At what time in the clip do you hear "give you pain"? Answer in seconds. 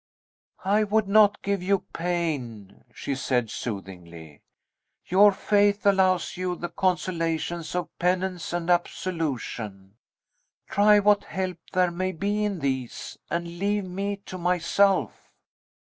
1.43-2.85